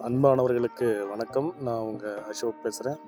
[0.00, 1.48] அன்பானவர்களுக்கு வணக்கம்.
[1.60, 2.98] நான் உங்கள் அசோக் பேசுகிறேன்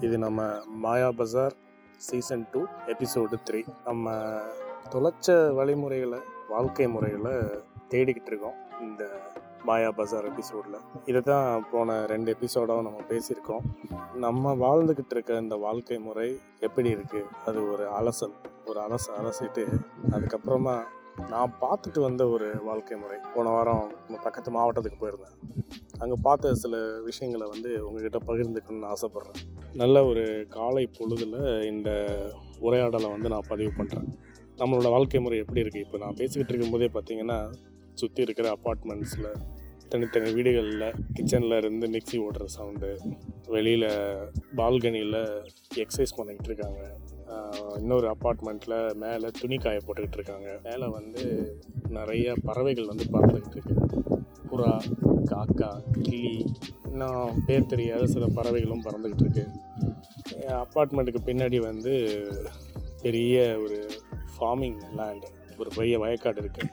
[0.00, 0.40] இது நம்ம
[0.84, 1.54] Maya Bazaar
[1.96, 2.60] season two
[2.92, 3.60] episode three.
[3.84, 4.12] நம்ம
[4.92, 7.32] தொலைச்ச வழிமுறைகளை வாழ்க்கை முறைகளை
[7.92, 9.04] தேடிக்கிட்டு இருக்கோம் இந்த
[9.64, 10.78] மாயா பஜார் எபிசோடில்.
[11.04, 13.66] இதை தான் போன ரெண்டு எபிசோடாக நம்ம பேசியிருக்கோம்.
[14.14, 19.64] நம்ம வாழ்ந்துக்கிட்டு இருக்க இந்த வாழ்க்கை முறை எப்படி இருக்குது அது ஒரு அலசல் ஒரு அலச அலசிட்டு
[20.16, 20.78] அதுக்கப்புறமா
[21.30, 23.18] நான் பார்த்துட்டு வந்த ஒரு வாழ்க்கை முறை.
[23.34, 25.38] போன வாரம் நம்ம பக்கத்து மாவட்டத்துக்கு போயிருந்தேன்.
[26.02, 26.76] அங்கே பார்த்த சில
[27.08, 29.40] விஷயங்களை வந்து உங்ககிட்ட பகிர்ந்துக்கணும்னு ஆசைப்பட்றேன்.
[29.82, 30.24] நல்ல ஒரு
[30.56, 31.38] காலை பொழுதில்
[31.72, 31.90] இந்த
[32.66, 34.08] உரையாடலை வந்து நான் பதிவு பண்ணுறேன்
[34.60, 37.38] நம்மளோட வாழ்க்கை முறை எப்படி இருக்குது இப்போ நான் பேசிக்கிட்டு இருக்கும்போதே பார்த்தீங்கன்னா
[38.00, 39.30] சுற்றி இருக்கிற அப்பார்ட்மெண்ட்ஸில்
[39.92, 42.90] தனித்தனி வீடுகளில் கிச்சனில் இருந்து மிக்சி ஓடுற சவுண்டு
[43.54, 43.88] வெளியில்
[44.58, 45.18] பால்கனியில்
[45.82, 46.82] எக்ஸசைஸ் பண்ணிக்கிட்டு இருக்காங்க.
[47.80, 50.48] இன்னொரு அப்பார்ட்மெண்ட்டில் மேலே துணி காய போட்டுக்கிட்டு இருக்காங்க.
[50.68, 51.24] மேலே வந்து
[51.98, 53.76] நிறைய பறவைகள் வந்து பறந்துக்கிட்டு இருக்கு.
[54.50, 54.70] புறா
[55.30, 55.70] காக்கா
[56.04, 56.22] கிளி
[56.90, 59.44] இன்னும் பேர் தெரியாத சில பறவைகளும் பறந்துக்கிட்டு இருக்கு.
[60.64, 61.92] அப்பார்ட்மெண்ட்டுக்கு பின்னாடி வந்து
[63.04, 63.78] பெரிய ஒரு
[64.32, 65.28] ஃபார்மிங் லேண்டு
[65.60, 66.70] ஒரு பெரிய வயக்காடு இருக்குது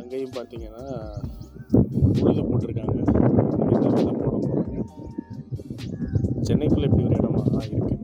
[0.00, 0.84] அங்கேயும் பார்த்தீங்கன்னா
[2.22, 2.96] உழுது போட்டிருக்காங்க.
[3.68, 4.84] வீட்டில் போட போகிறாங்க
[6.48, 7.98] சென்னைக்குள்ளே இப்படி ஒரு இடமா இருக்குது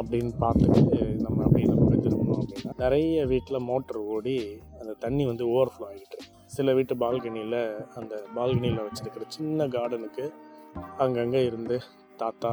[0.00, 4.36] அப்படின்னு பார்த்துட்டு நம்ம அப்படியே நம்ம திரும்பணும் அப்படின்னா நிறைய வீட்டில் மோட்டர் ஓடி
[4.80, 6.30] அந்த தண்ணி வந்து ஓவர்ஃப்ளோ ஆகிட்டு இருக்கு.
[6.54, 7.60] சில வீட்டு பால்கனியில்
[7.98, 10.24] அந்த பால்கனியில் வச்சுருக்கிற சின்ன கார்டனுக்கு
[10.98, 11.76] அங்கங்கே இருந்து
[12.16, 12.50] தாத்தா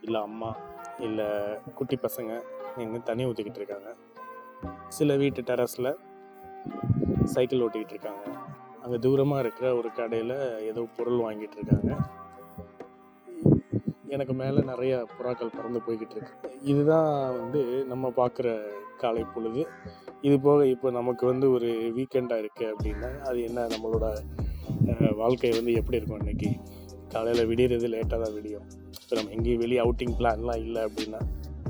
[0.00, 0.50] இல்லை அம்மா
[1.06, 1.26] இல்லை
[1.74, 2.32] குட்டி பசங்க
[2.76, 3.90] நின்று தண்ணி ஊற்றிக்கிட்டு இருக்காங்க.
[4.88, 5.90] சில வீட்டு டெரஸில்
[7.24, 8.24] சைக்கிள் ஓட்டிக்கிட்டு இருக்காங்க.
[8.82, 10.36] அங்கே தூரமாக இருக்கிற ஒரு கடையில்
[10.70, 11.90] ஏதோ பொருள் வாங்கிட்டு இருக்காங்க.
[14.14, 16.34] எனக்கு மேலே நிறைய புறாக்கள் பறந்து போய்கிட்டு இருக்கு.
[16.62, 18.48] இதுதான் வந்து நம்ம பார்க்குற
[19.00, 19.62] காலை பொழுது.
[20.26, 23.66] இது போக இப்போ நமக்கு வந்து ஒரு வீக்கெண்டாக இருக்குது அப்படின்னா அது என்ன?
[23.74, 24.06] நம்மளோட
[25.20, 26.50] வாழ்க்கை வந்து எப்படி இருக்கும் இன்னைக்கு
[27.12, 28.66] காலையில் விடியறது லேட்டாக தான் விடியும்.
[29.00, 31.20] இப்போ நம்ம எங்கேயும் வெளியே அவுட்டிங் பிளான்லாம் இல்லை அப்படின்னா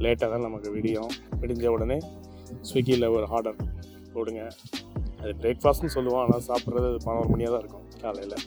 [0.04, 1.12] லேட்டாக தான் நமக்கு விடியும்.
[1.42, 1.98] விடிஞ்ச உடனே
[2.68, 3.61] ஸ்விக்கியில் ஒரு ஆர்டர்
[4.14, 4.42] போடுங்க.
[5.22, 6.22] அது பிரேக்ஃபாஸ்ட்னு சொல்லுவோம்.
[6.24, 8.38] ஆனால் சாப்பிட்றது அது பதினோரு மணியாக தான் இருக்கும் காலையில்.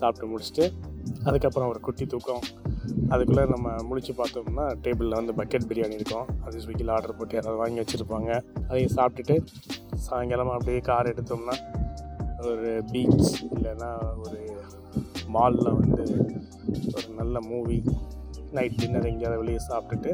[0.00, 0.64] சாப்பிட்டு முடிச்சுட்டு
[1.28, 2.44] அதுக்கப்புறம் ஒரு குட்டி தூக்கம்.
[3.12, 6.26] அதுக்குள்ளே நம்ம முடிச்சு பார்த்தோம்னா டேபிளில் வந்து பக்கெட் பிரியாணி இருக்கும்.
[6.44, 8.30] அது ஸ்விக்கியில் ஆர்டர் போட்டு யாராவது வாங்கி வச்சுருப்பாங்க.
[8.68, 9.36] அதையும் சாப்பிட்டுட்டு
[10.06, 11.56] சாயங்காலமாக அப்படியே கார் எடுத்தோம்னா
[12.50, 13.90] ஒரு பீச் இல்லைன்னா
[14.24, 14.40] ஒரு
[15.34, 16.04] மாலில் வந்து
[16.96, 17.78] ஒரு நல்ல மூவி
[18.56, 20.12] நைட் டின்னர் எங்கேயாவது வெளியே சாப்பிட்டுட்டு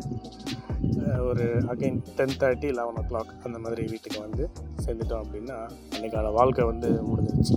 [1.29, 4.45] ஒரு again ten thirty eleven o'clock அந்த மாதிரி வீட்டுக்கு வந்து
[4.85, 5.57] சேர்ந்துட்டோம் அப்படின்னா
[5.95, 7.57] அன்றைக்கான வாழ்க்கை வந்து முடிஞ்சிருச்சு.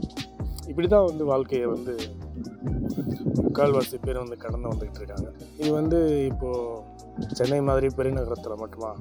[0.71, 1.95] இப்படி தான் வந்து வாழ்க்கையை வந்து
[3.41, 5.29] முக்கால்வாசி பேர் வந்து கடந்து வந்துக்கிட்டு இருக்காங்க.
[5.57, 5.99] இது வந்து
[6.31, 8.91] இப்போது சென்னை மாதிரி பெருநகரத்தில் மட்டுமா?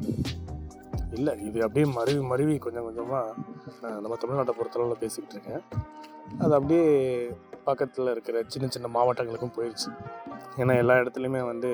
[1.17, 3.35] இல்லை இது அப்படியே மருவி மருவி கொஞ்சம் கொஞ்சமாக
[4.05, 5.65] நம்ம தமிழ்நாட்டை பொறுத்தளவில் பேசிக்கிட்டு இருக்கேன்.
[6.43, 6.87] அது அப்படியே
[7.65, 9.91] பக்கத்தில் இருக்கிற சின்ன சின்ன மாவட்டங்களுக்கும் போயிடுச்சு
[10.61, 11.71] ஏன்னா எல்லா இடத்துலையுமே வந்து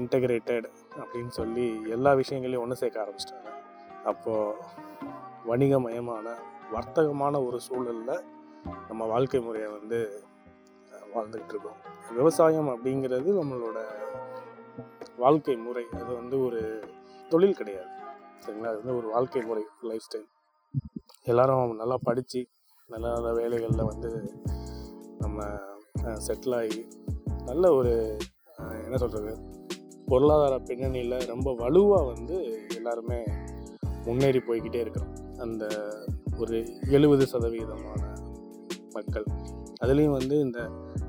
[0.00, 0.66] இன்டகிரேட்டட்
[1.00, 1.66] அப்படின்னு சொல்லி
[1.96, 3.50] எல்லா விஷயங்களையும் ஒன்று சேர்க்க ஆரம்பிச்சிட்டாங்க.
[4.04, 4.56] அப்போது
[5.50, 6.26] வணிகமயமான
[6.74, 8.26] வர்த்தகமான ஒரு சூழலில்
[8.88, 9.98] நம்ம வாழ்க்கை முறையை வந்து
[11.14, 11.78] வாழ்ந்துக்கிட்டு இருக்கோம்
[12.16, 13.78] விவசாயம் அப்படிங்கிறது நம்மளோட
[15.16, 15.84] வாழ்க்கை முறை.
[15.92, 16.60] அது வந்து ஒரு
[17.28, 17.90] தொழில் கிடையாது.
[18.44, 18.70] சரிங்களா?
[18.72, 20.28] அது வந்து ஒரு வாழ்க்கை முறை லைஃப் ஸ்டைல்
[21.24, 22.46] எல்லாரும் நல்லா படித்து
[22.88, 24.10] நல்ல நல்ல வேலைகளில் வந்து
[25.18, 25.42] நம்ம
[26.26, 26.88] செட்டில் ஆகி
[27.44, 28.16] நல்ல ஒரு
[28.84, 29.34] என்ன சொல்கிறது
[30.06, 33.24] பொருளாதார பின்னணியில் ரொம்ப வலுவாக வந்து எல்லாருமே
[34.04, 35.14] முன்னேறி போய்கிட்டே இருக்கிறோம்.
[35.38, 35.64] அந்த
[36.38, 36.56] ஒரு
[36.90, 38.02] எழுபது சதவீதமான
[38.90, 39.26] மக்கள்.
[39.80, 40.60] அதுலேயும் வந்து இந்த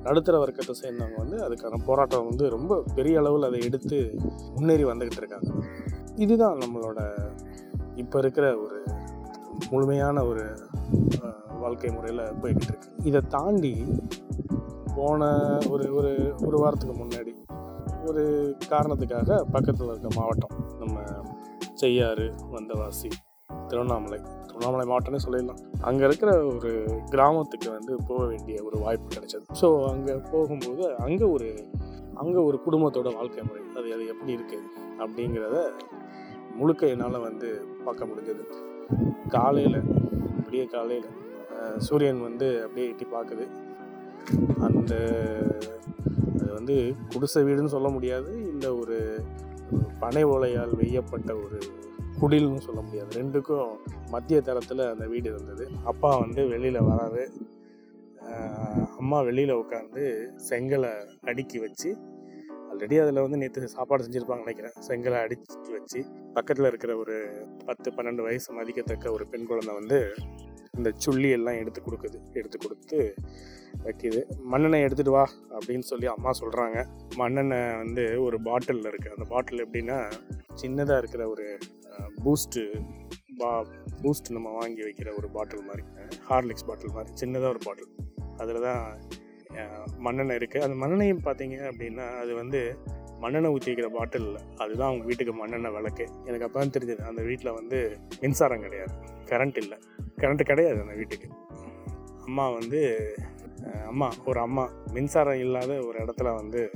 [0.03, 4.17] நடுத்தர வர்க்கத்தை சேர்ந்தவங்க வந்து அதுக்கான போராட்டம் வந்து ரொம்ப பெரிய அளவில் அதை எடுத்து
[4.55, 5.49] முன்னேறி வந்துக்கிட்டு இருக்காங்க.
[6.15, 6.99] இதுதான் நம்மளோட
[7.95, 8.83] இப்போ இருக்கிற ஒரு
[9.69, 10.43] முழுமையான ஒரு
[11.59, 12.89] வாழ்க்கை முறையில் போய்கிட்டு இருக்கு.
[13.03, 13.85] இதை தாண்டி
[14.95, 15.27] போன
[15.69, 17.33] ஒரு ஒரு ஒரு வாரத்துக்கு முன்னாடி
[18.05, 18.23] ஒரு
[18.69, 21.03] காரணத்துக்காக பக்கத்தில் இருக்க மாவட்டம் நம்ம
[21.73, 23.09] செய்யாறு வந்தவாசி
[23.71, 24.19] திருவண்ணாமலை.
[24.47, 26.71] திருவண்ணாமலை மாவட்டம்னு சொல்லிடலாம் அங்கே இருக்கிற ஒரு
[27.13, 29.45] கிராமத்துக்கு வந்து போக வேண்டிய ஒரு வாய்ப்பு கிடைச்சது.
[29.61, 31.49] ஸோ அங்கே போகும்போது அங்கே ஒரு
[32.21, 34.67] அங்கே ஒரு குடும்பத்தோட வாழ்க்கை முறை அது அது எப்படி இருக்குது
[35.03, 35.57] அப்படிங்கிறத
[36.59, 37.49] முழுக்க என்னால் வந்து
[37.85, 38.43] பார்க்க முடிஞ்சது.
[39.35, 39.79] காலையில்
[40.45, 41.09] விடிய காலையில்
[41.85, 43.45] சூரியன் வந்து அப்படியே எட்டி பார்க்குது.
[44.67, 44.93] அந்த
[46.39, 46.75] அது வந்து
[47.13, 48.31] குடிசை வீடுன்னு சொல்ல முடியாது.
[48.53, 48.97] இல்லை ஒரு
[50.01, 51.59] பனை ஓலையால் வெய்யப்பட்ட ஒரு
[52.21, 53.11] குடில்னு சொல்ல முடியாது.
[53.19, 53.71] ரெண்டுக்கும்
[54.09, 55.67] மத்திய தரத்தில் அந்த வீடு இருந்தது.
[55.83, 57.25] அப்பா வந்து வெளியில் வராரு.
[58.97, 60.03] அம்மா வெளியில் உட்காந்து
[60.49, 60.91] செங்கலை
[61.29, 61.89] அடுக்கி வச்சு
[62.71, 64.75] ஆல்ரெடி அதில் வந்து நேற்று சாப்பாடு செஞ்சுருப்பாங்க நினைக்கிறேன்.
[64.87, 65.99] செங்கலை அடிச்சு வச்சு
[66.33, 67.15] பக்கத்தில் இருக்கிற ஒரு
[67.65, 69.99] பத்து பன்னெண்டு வயசு மதிக்கத்தக்க ஒரு பெண் குழந்தை வந்து
[70.77, 72.19] இந்த சுள்ளி எல்லாம் எடுத்து கொடுக்குது.
[72.33, 72.99] எடுத்து கொடுத்து
[73.83, 74.21] வைக்கிது.
[74.51, 75.25] மண்ணெண்ணெய் எடுத்துகிட்டு வா
[75.57, 76.85] அப்படின்னு சொல்லி அம்மா சொல்கிறாங்க
[77.17, 79.99] மண்ணெண்ணெய் வந்து ஒரு பாட்டிலில் இருக்குது அந்த பாட்டில் எப்படின்னா
[80.55, 81.59] சின்னதாக இருக்கிற ஒரு
[82.23, 82.63] பூஸ்ட்டு
[83.37, 83.63] பா
[84.01, 85.83] பூஸ்ட் நம்ம வாங்கி வைக்கிற ஒரு பாட்டில் மாதிரி
[86.27, 87.91] ஹார்லிக்ஸ் பாட்டில் மாதிரி சின்னதாக ஒரு பாட்டில்
[88.37, 88.99] அதில் தான்
[89.97, 92.77] மண்ணெண்ணெய் இருக்குது அந்த மண்ணெண்ணையும் பார்த்தீங்க அப்படின்னா அது வந்து
[93.19, 96.05] மண்ணெண்ணெய் ஊற்றி வைக்கிற பாட்டில் அதுதான் அவங்க வீட்டுக்கு மண்ணெண்ணெய் விளக்கு.
[96.25, 98.93] எனக்கு அப்போ தான் தெரிஞ்சது அந்த வீட்டில் வந்து மின்சாரம் கிடையாது.
[99.29, 99.77] கரண்ட் இல்லை.
[100.21, 101.27] கரண்ட் கிடையாது அந்த வீட்டுக்கு.
[102.25, 102.79] அம்மா வந்து
[103.87, 106.71] அம்மா ஒரு அம்மா மின்சாரம் இல்லாத ஒரு இடத்துல வந்து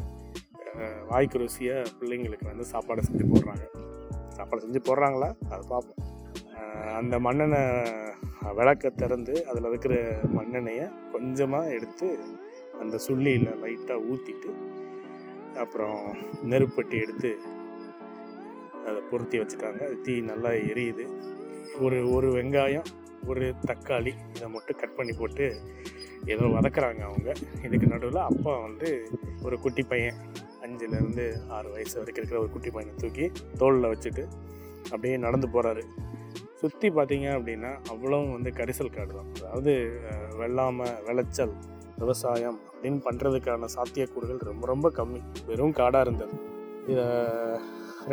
[1.10, 3.66] வாய்க்கு ருசியாக பிள்ளைங்களுக்கு வந்து சாப்பாடு செஞ்சு போடுறாங்க.
[4.28, 5.30] சாப்பாடு செஞ்சு போடுறாங்களா?
[5.50, 6.02] அதை பார்ப்போம்.
[6.96, 9.96] அந்த மண்ணெண்ணெய் விளக்க திறந்து அதில் இருக்கிற
[10.36, 12.08] மண்ணெண்ணையை கொஞ்சமாக எடுத்து
[12.82, 14.52] அந்த சுள்ளியில் லைட்டாக ஊற்றிட்டு
[15.64, 16.02] அப்புறம்
[16.52, 17.32] நெருப்பட்டி எடுத்து
[18.88, 20.02] அதை பொருத்தி வச்சுட்டாங்க.
[20.02, 21.06] தீ நல்லா எரியுது.
[21.86, 22.90] ஒரு ஒரு வெங்காயம்
[23.28, 25.46] ஒரு தக்காளி இதை மட்டும் கட் பண்ணி போட்டு
[26.26, 27.30] ஏதோ வதக்குறாங்க அவங்க.
[27.64, 28.90] இதுக்கு நடுவில் அப்பா வந்து
[29.44, 30.20] ஒரு குட்டி பையன்
[30.66, 31.26] அஞ்சுலேருந்து
[31.56, 33.26] ஆறு வயசு வரைக்கும் இருக்கிற ஒரு குட்டி பையனை தூக்கி
[33.62, 34.24] தோளில் வச்சுட்டு
[34.92, 35.84] அப்படியே நடந்து போகிறாரு
[36.62, 39.30] சுற்றி பார்த்தீங்க அப்படின்னா அவ்வளவும் வந்து கரிசல் காடு தான்.
[39.40, 39.74] அதாவது
[40.42, 41.54] வெள்ளாமை விளைச்சல்
[42.02, 45.20] விவசாயம் அப்படின்னு பண்ணுறதுக்கான சாத்தியக்கூறுகள் ரொம்ப ரொம்ப கம்மி.
[45.50, 46.36] வெறும் காடாக இருந்தது.
[46.92, 47.06] இதை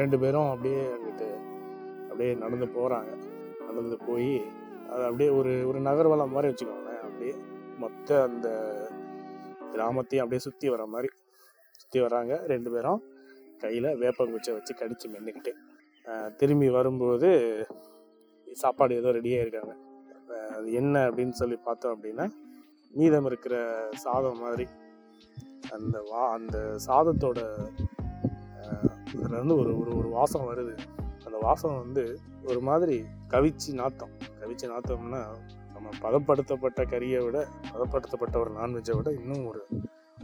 [0.01, 1.29] ரெண்டு பேரும் அப்படியே அங்கிட்டு
[2.11, 3.13] அப்படியே நடந்து போகிறாங்க
[3.69, 4.35] நடந்து போய்
[4.93, 7.03] அது அப்படியே ஒரு ஒரு நகர்வலம் மாதிரி வச்சுக்கோங்களேன்.
[7.07, 7.35] அப்படியே
[7.83, 8.49] மொத்த அந்த
[9.75, 11.09] கிராமத்தையும் அப்படியே சுற்றி வர மாதிரி
[11.93, 13.01] சுற்றி வராங்க ரெண்டு பேரும்.
[13.63, 15.53] கையில் வேப்பங்குச்சை வச்சு கடித்து மென்னுக்கிட்டு.
[16.39, 17.29] திரும்பி வரும்போது
[18.63, 19.75] சாப்பாடு ஏதோ ரெடியாக இருக்காங்க
[20.57, 22.27] அது என்ன அப்படின்னு சொல்லி பார்த்தோம் அப்படின்னா
[22.95, 23.55] மீதம் இருக்கிற
[24.05, 24.67] சாதம் மாதிரி.
[25.77, 26.57] அந்த வா அந்த
[26.87, 27.39] சாதத்தோட
[28.63, 30.75] அதில் இருந்து ஒரு ஒரு ஒரு வாசம் வருது.
[31.27, 32.05] அந்த வாசம் வந்து
[32.51, 32.99] ஒரு மாதிரி
[33.35, 34.17] கவிச்சு நாத்தம்.
[34.41, 35.23] கவிச்சு நாத்தம்னா
[35.75, 37.39] நம்ம பதப்படுத்தப்பட்ட கறியை விட
[37.73, 39.63] பதப்படுத்தப்பட்ட ஒரு நான்வெஜ்ஜை விட இன்னும் ஒரு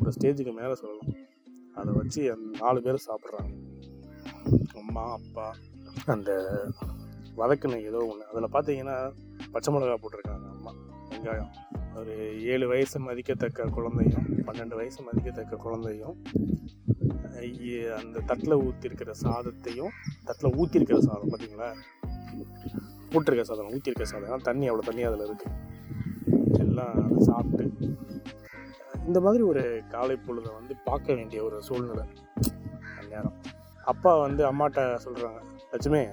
[0.00, 1.14] ஒரு ஸ்டேஜுக்கு மேலே சொல்லலாம்.
[1.80, 2.22] அதை வச்சு
[2.60, 3.52] நாலு பேர் சாப்பிட்றாங்க.
[4.80, 5.46] அம்மா அப்பா
[6.14, 6.30] அந்த
[7.40, 8.96] வதக்குன ஏதோ ஒன்று அதில் பார்த்தீங்கன்னா
[9.52, 10.72] பச்சை மிளகா போட்டிருக்காங்க அம்மா.
[11.10, 11.50] வெங்காயம்.
[12.00, 12.14] ஒரு
[12.52, 16.16] ஏழு வயசு மதிக்கத்தக்க குழந்தையும் பன்னெண்டு வயசு மதிக்கத்தக்க குழந்தையும்
[17.98, 19.92] அந்த தட்டில் ஊற்றிருக்கிற சாதத்தையும்
[20.28, 21.68] தட்டில் ஊற்றிருக்கிற சாதம் பார்த்தீங்களா
[23.12, 24.28] போட்டிருக்க சாதம் ஊற்றிருக்க சாதம்.
[24.30, 25.54] ஏன்னா தண்ணி அவ்வளோ தண்ணி அதில் இருக்குது
[26.64, 27.64] எல்லாம் அதை சாப்பிட்டு
[29.08, 32.04] இந்த மாதிரி ஒரு காலை பொழுதை வந்து பார்க்க வேண்டிய ஒரு சூழ்நிலை.
[33.00, 33.32] அந்நேரம்
[33.84, 35.40] அப்பா வந்து அம்மாட்ட சொல்கிறாங்க
[35.70, 36.06] லட்சுமி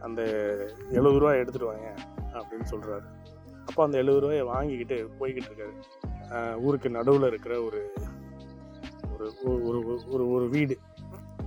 [0.00, 0.22] அந்த
[0.90, 1.94] எழுபது ரூபா எடுத்துகிட்டு வாங்க
[2.32, 3.04] அப்படின்னு சொல்கிறாரு
[3.66, 5.72] அப்பா அந்த எழுபது ரூபாயை வாங்கிக்கிட்டு போய்கிட்டு
[6.30, 6.54] இருக்காரு.
[6.60, 7.92] ஊருக்கு நடுவில் இருக்கிற ஒரு
[9.12, 10.78] ஒரு ஒரு ஒரு- ஒரு ஒரு வீடு.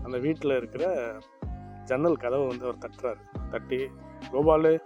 [0.03, 1.13] அந்த வீட்டில் இருக்கிற
[1.83, 3.49] ஜன்னல் கதவை வந்து அவர் தட்டுறாரு.
[3.49, 3.77] தட்டி
[4.31, 4.79] கோபாலு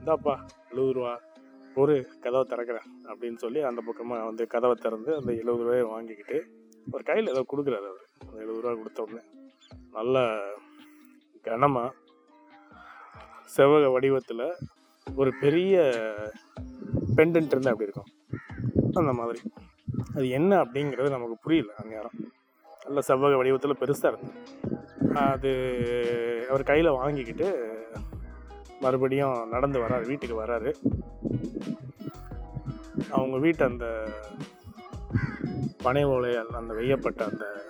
[0.00, 1.20] இந்தாப்பா எழுபது ரூபா.
[1.82, 1.94] ஒரு
[2.24, 6.38] கதவை திறக்கிறேன் அப்படின்னு சொல்லி அந்த பக்கமாக வந்து கதவை திறந்து அந்த எழுபது ரூபாயை வாங்கிக்கிட்டு
[6.92, 8.06] ஒரு கையில் ஏதோ கொடுக்குறாரு அவர்.
[8.26, 9.22] அந்த எழுபது ரூபா கொடுத்த உடனே
[9.92, 10.24] நல்ல
[11.46, 11.92] கனமாக
[13.56, 14.46] செவ்வக வடிவத்தில்
[15.06, 15.74] ஒரு பெரிய
[17.16, 18.10] பெண்டன்ட் இருந்தால் அப்படி இருக்கும்?
[19.00, 19.40] அந்த மாதிரி.
[20.14, 22.16] அது என்ன அப்படிங்கிறது நமக்கு புரியல அந்நேரம்.
[22.84, 24.34] நல்ல செவ்வக வடிவத்தில் பெருசாக இருந்தது
[25.32, 25.50] அது
[26.50, 27.48] அவர் கையில் வாங்கிக்கிட்டு
[28.80, 30.70] மறுபடியும் நடந்து வராரு வீட்டுக்கு வராரு.
[33.10, 34.08] அவங்க வீட்டு அந்த
[35.82, 37.64] பனை ஓலையால் அந்த வெய்யப்பட்ட அந்த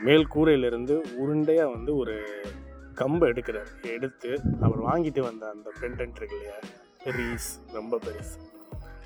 [0.00, 2.44] மேல் கூரையிலிருந்து உருண்டையாக வந்து ஒரு
[2.94, 3.70] கம்பை எடுக்கிறார்.
[3.82, 6.58] எடுத்து அவர் வாங்கிட்டு வந்த அந்த பெண்டன்ட் இருக்கு இல்லையா?
[7.04, 8.36] ரீஸ் ரொம்ப பெருசு.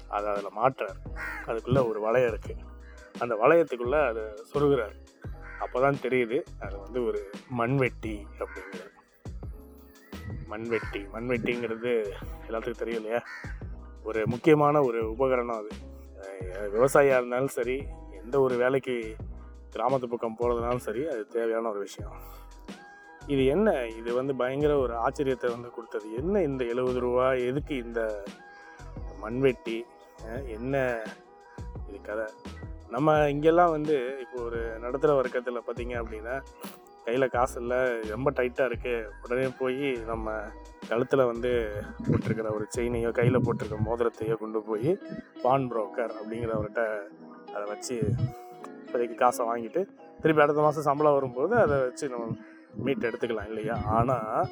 [0.09, 0.99] அதை அதில் மாட்டுறார்.
[1.47, 2.65] அதுக்குள்ளே ஒரு வளையம் இருக்குது
[3.19, 4.23] அந்த வளையத்துக்குள்ளே அதை
[4.55, 4.97] சொருகிறார்.
[5.59, 8.95] அப்போ தான் தெரியுது அது வந்து ஒரு மண்வெட்டி அப்படிங்கிறது.
[10.47, 11.01] மண்வெட்டி.
[11.15, 11.93] மண்வெட்டிங்கிறது
[12.49, 13.23] எல்லாத்துக்கும் தெரியும் இல்லையா
[14.05, 15.71] ஒரு முக்கியமான ஒரு உபகரணம் அது.
[16.75, 17.77] விவசாயியாக இருந்தாலும் சரி
[18.23, 19.17] எந்த ஒரு வேலைக்கு
[19.77, 22.17] கிராமத்து பக்கம் போகிறதுனாலும் சரி அது தேவையான ஒரு விஷயம்.
[23.27, 23.87] இது என்ன?
[23.87, 26.07] இது வந்து பயங்கர ஒரு ஆச்சரியத்தை வந்து கொடுத்தது.
[26.15, 27.27] என்ன இந்த எழுபது ரூபா?
[27.33, 28.03] எதுக்கு இந்த
[29.21, 29.79] மண்வெட்டி?
[30.47, 31.03] என்ன
[31.89, 32.25] இது கதை?
[32.89, 36.35] நம்ம இங்கெல்லாம் வந்து இப்போ ஒரு நடுத்தர வர்க்கத்தில் பார்த்தீங்க அப்படின்னா
[37.07, 40.27] கையில் காசு இல்லை ரொம்ப டைட்டாக இருக்குது உடனே போய் நம்ம
[40.89, 41.51] கழுத்தில் வந்து
[42.07, 44.91] போட்டிருக்கிற ஒரு செயினையோ கையில் போட்டிருக்க மோதிரத்தையோ கொண்டு போய்
[45.43, 46.83] பான் புரோக்கர் அப்படிங்கிறவர்கிட்ட
[47.55, 47.97] அதை வச்சு
[48.85, 49.81] இப்போதைக்கு காசை வாங்கிட்டு
[50.21, 52.27] திருப்பி அடுத்த மாதம் சம்பளம் வரும்போது அதை வச்சு நம்ம
[52.79, 53.75] மீட் எடுத்துக்கலாம் இல்லையா?
[53.89, 54.49] ஆனால்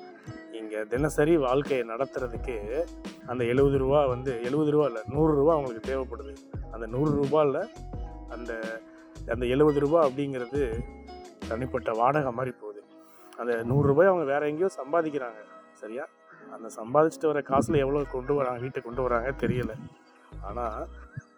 [0.53, 2.57] இங்கே தினசரி வாழ்க்கையை நடத்துறதுக்கு
[3.27, 6.33] அந்த எழுபது ரூபா வந்து எழுபது ரூபா இல்லை நூறுரூவா அவங்களுக்கு தேவைப்படுது.
[6.73, 7.61] அந்த நூறு ரூபாயில்
[8.29, 8.53] அந்த
[9.31, 10.63] அந்த எழுபது ரூபா அப்படிங்கிறது
[11.51, 12.81] தனிப்பட்ட வாடகை மாதிரி போகுது.
[13.41, 15.41] அந்த நூறுரூபாய் அவங்க வேற எங்கேயோ சம்பாதிக்கிறாங்க.
[15.83, 16.05] சரியா?
[16.55, 19.73] அந்த சம்பாதிச்சுட்டு வர காசில் எவ்வளோ கொண்டு வராங்க வீட்டுக்கு கொண்டு வராங்க தெரியல.
[20.49, 20.85] ஆனால்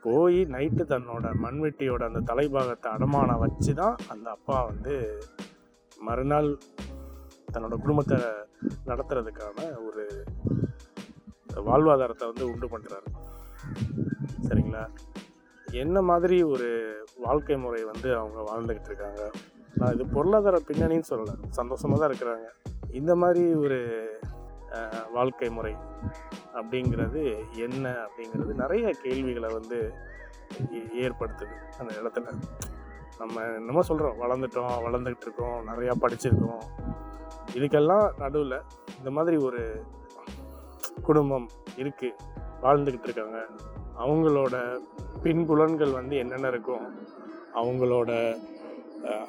[0.04, 4.94] போய் நைட்டு தன்னோட மண்வெட்டியோட அந்த தலைபாகத்தை அடமானம் வச்சு தான் அந்த அப்பா வந்து
[6.08, 6.50] மறுநாள்
[7.54, 8.18] தன்னோட குடும்பத்தை
[8.90, 10.04] நடத்துறதுக்கான ஒரு
[11.68, 13.08] வாழ்வாதாரத்தை வந்து உண்டு பண்ணுறாரு
[14.46, 14.82] சரிங்களா?
[15.66, 16.68] என்ன மாதிரி ஒரு
[17.26, 19.22] வாழ்க்கை முறை வந்து அவங்க வாழ்ந்துக்கிட்டு இருக்காங்க?
[19.76, 21.35] நான் இது பொருளாதார பின்னணின்னு சொல்லலை.
[21.49, 22.73] சந்தோஷமாக தான் இருக்கிறாங்க.
[22.90, 24.11] இந்த மாதிரி ஒரு
[25.12, 25.75] வாழ்க்கை முறை
[26.54, 29.95] அப்படிங்கிறது என்ன அப்படிங்கிறது நிறைய கேள்விகளை வந்து
[30.75, 32.33] ஏ- ஏற்படுத்துது அந்த இடத்துல.
[33.18, 36.62] நம்ம என்னமோ சொல்கிறோம் வளர்ந்துட்டோம் வளர்ந்துக்கிட்டு இருக்கோம் நிறையா படிச்சிருக்கோம்.
[37.54, 38.61] இதுக்கெல்லாம் நடுவில்
[38.99, 39.83] இந்த மாதிரி ஒரு
[41.02, 42.14] குடும்பம் இருக்குது
[42.62, 43.47] வாழ்ந்துக்கிட்டு இருக்காங்க
[43.99, 44.78] அவங்களோட
[45.23, 46.99] பின்புலன்கள் வந்து என்னென்ன இருக்கும்?
[47.54, 48.37] அவங்களோட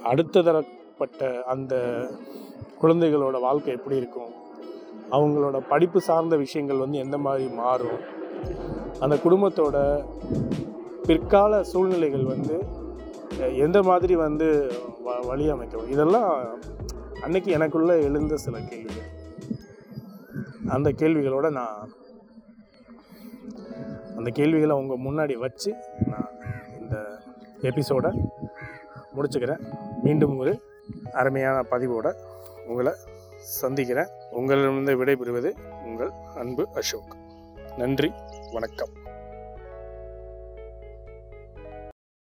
[0.04, 1.76] அடுத்த தரப்பட்ட அந்த
[2.82, 4.32] குழந்தைகளோட வாழ்க்கை எப்படி இருக்கும்?
[5.12, 8.00] அவங்களோட படிப்பு சார்ந்த விஷயங்கள் வந்து எந்த மாதிரி மாறும்?
[9.00, 10.06] அந்த குடும்பத்தோட
[11.06, 12.66] பிற்கால சூழ்நிலைகள் வந்து
[13.56, 14.72] எந்த மாதிரி வந்து
[15.06, 16.60] வ- வழி அமைக்கும் இதெல்லாம்
[17.22, 19.10] அன்னைக்கு எனக்குள்ளே எழுந்த சில கேள்விகள்.
[20.68, 21.90] அந்த கேள்விகளோட நான்
[24.18, 26.28] அந்த கேள்விகளை அவங்க முன்னாடி வச்சு நான்
[26.80, 27.22] இந்த
[27.62, 28.12] எபிசோடை
[29.18, 29.60] முடிச்சுக்கிறேன்.
[30.04, 30.62] மீண்டும் ஒரு
[31.12, 32.16] அருமையான பதிவோடு
[32.68, 32.94] உங்களை
[33.38, 34.08] சந்திக்கிறேன்.
[34.32, 37.16] உங்களிடமிருந்து விடைபெறுவது உங்கள் அன்பு அசோக்.
[37.78, 38.12] நன்றி
[38.52, 38.90] வணக்கம்.